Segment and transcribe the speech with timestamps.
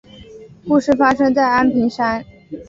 [0.67, 2.25] 故事发生在安平山。